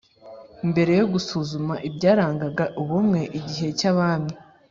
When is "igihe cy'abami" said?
3.39-4.31